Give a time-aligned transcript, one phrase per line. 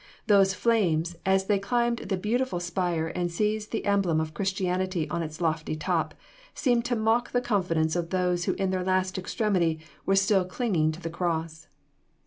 [0.25, 5.21] Those flames, as they climbed the beautiful spire and seized the emblem of Christianity on
[5.21, 6.15] its lofty top,
[6.55, 10.91] seemed to mock the confidence of those who in their last extremity were still clinging
[10.93, 11.67] to the cross.